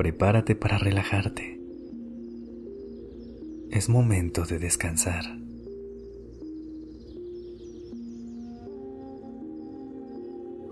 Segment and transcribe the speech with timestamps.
[0.00, 1.60] Prepárate para relajarte.
[3.70, 5.24] Es momento de descansar.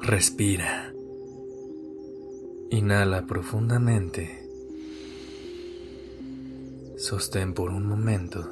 [0.01, 0.95] Respira.
[2.71, 4.49] Inhala profundamente.
[6.97, 8.49] Sostén por un momento.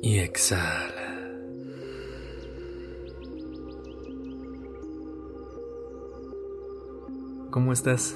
[0.00, 0.95] Y exhala.
[7.56, 8.14] ¿Cómo estás?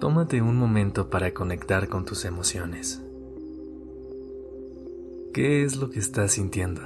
[0.00, 3.00] Tómate un momento para conectar con tus emociones.
[5.32, 6.82] ¿Qué es lo que estás sintiendo?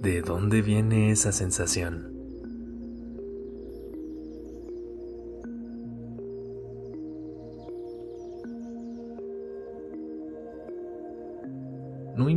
[0.00, 2.11] ¿De dónde viene esa sensación?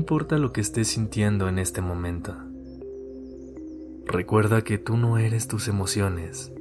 [0.05, 2.35] Importa lo que estés sintiendo en este momento.
[4.05, 6.53] Recuerda que tú no eres tus emociones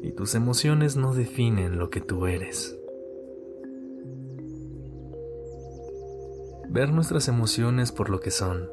[0.00, 2.78] y tus emociones no definen lo que tú eres.
[6.68, 8.68] Ver nuestras emociones por lo que son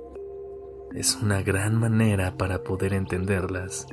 [0.94, 3.88] es una gran manera para poder entenderlas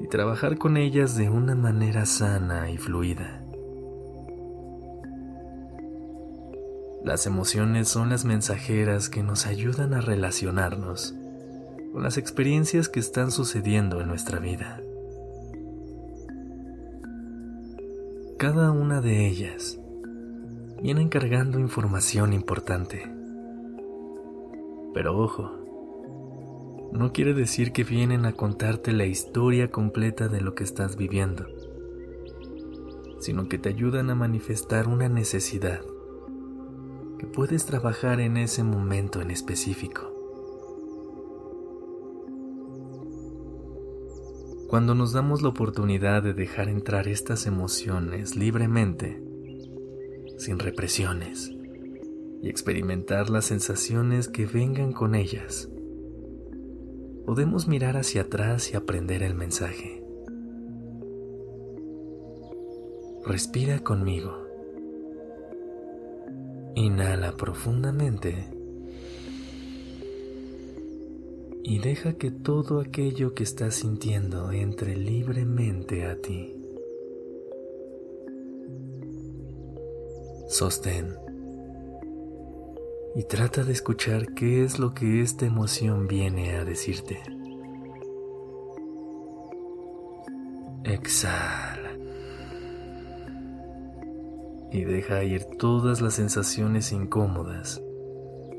[0.00, 3.41] y trabajar con ellas de una manera sana y fluida.
[7.04, 11.16] Las emociones son las mensajeras que nos ayudan a relacionarnos
[11.92, 14.80] con las experiencias que están sucediendo en nuestra vida.
[18.38, 19.80] Cada una de ellas
[20.80, 23.12] viene cargando información importante.
[24.94, 25.50] Pero ojo,
[26.92, 31.46] no quiere decir que vienen a contarte la historia completa de lo que estás viviendo,
[33.18, 35.80] sino que te ayudan a manifestar una necesidad
[37.22, 40.12] que puedes trabajar en ese momento en específico.
[44.66, 49.22] Cuando nos damos la oportunidad de dejar entrar estas emociones libremente,
[50.36, 51.52] sin represiones,
[52.42, 55.70] y experimentar las sensaciones que vengan con ellas,
[57.24, 60.04] podemos mirar hacia atrás y aprender el mensaje.
[63.24, 64.41] Respira conmigo.
[66.74, 68.48] Inhala profundamente
[71.64, 76.54] y deja que todo aquello que estás sintiendo entre libremente a ti.
[80.48, 81.14] Sostén
[83.14, 87.20] y trata de escuchar qué es lo que esta emoción viene a decirte.
[90.84, 91.71] Exhala.
[94.72, 97.82] Y deja ir todas las sensaciones incómodas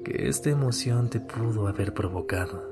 [0.05, 2.63] que esta emoción te pudo haber provocado.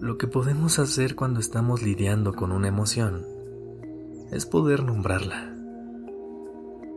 [0.00, 3.26] Lo que podemos hacer cuando estamos lidiando con una emoción
[4.30, 5.58] es poder nombrarla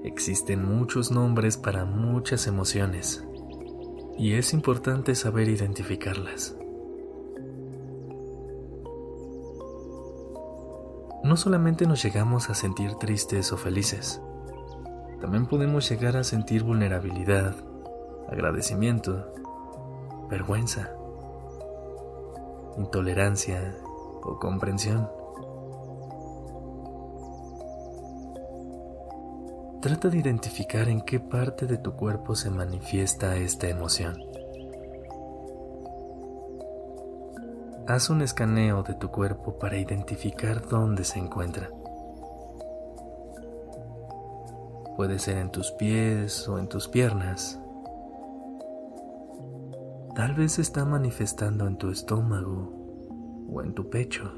[0.03, 3.23] Existen muchos nombres para muchas emociones
[4.17, 6.55] y es importante saber identificarlas.
[11.31, 14.21] No solamente nos llegamos a sentir tristes o felices,
[15.21, 17.55] también podemos llegar a sentir vulnerabilidad,
[18.27, 19.33] agradecimiento,
[20.29, 20.91] vergüenza,
[22.77, 23.77] intolerancia
[24.21, 25.09] o comprensión.
[29.81, 34.30] Trata de identificar en qué parte de tu cuerpo se manifiesta esta emoción.
[37.91, 41.69] Haz un escaneo de tu cuerpo para identificar dónde se encuentra.
[44.95, 47.59] Puede ser en tus pies o en tus piernas.
[50.15, 52.71] Tal vez se está manifestando en tu estómago
[53.51, 54.31] o en tu pecho.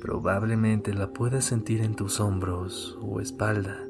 [0.00, 3.85] Probablemente la puedas sentir en tus hombros o espalda.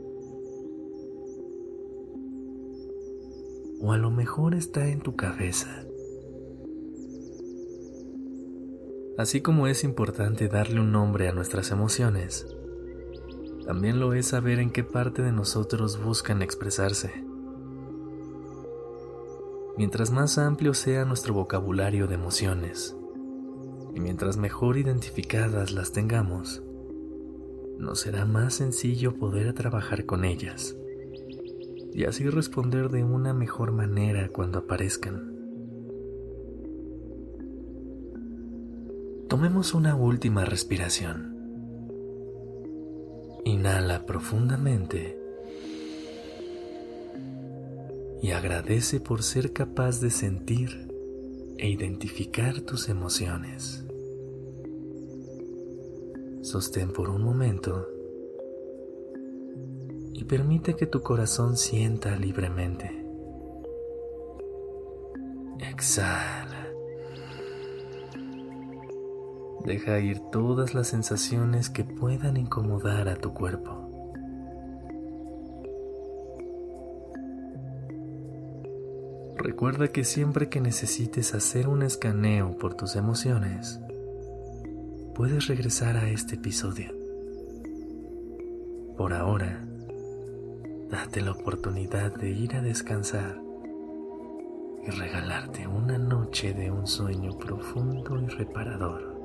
[3.86, 5.86] O a lo mejor está en tu cabeza.
[9.16, 12.48] Así como es importante darle un nombre a nuestras emociones,
[13.64, 17.24] También lo es saber en qué parte de nosotros buscan expresarse.
[19.76, 22.96] Mientras más amplio sea nuestro vocabulario de emociones,
[23.94, 26.60] y mientras mejor identificadas las tengamos,
[27.78, 30.76] nos será más sencillo poder trabajar con ellas
[31.96, 35.34] y así responder de una mejor manera cuando aparezcan.
[39.28, 41.34] Tomemos una última respiración.
[43.46, 45.18] Inhala profundamente
[48.22, 50.92] y agradece por ser capaz de sentir
[51.56, 53.86] e identificar tus emociones.
[56.42, 57.95] Sostén por un momento
[60.16, 62.90] y permite que tu corazón sienta libremente.
[65.60, 66.68] Exhala.
[69.66, 73.90] Deja ir todas las sensaciones que puedan incomodar a tu cuerpo.
[79.36, 83.80] Recuerda que siempre que necesites hacer un escaneo por tus emociones,
[85.14, 86.90] puedes regresar a este episodio.
[88.96, 89.65] Por ahora,
[90.90, 93.40] date la oportunidad de ir a descansar
[94.86, 99.16] y regalarte una noche de un sueño profundo y reparador.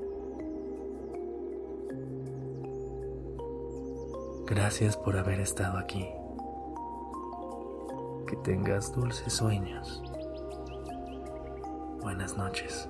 [4.48, 6.08] Gracias por haber estado aquí.
[8.28, 10.02] Que tengas dulces sueños.
[12.02, 12.90] Buenas noches.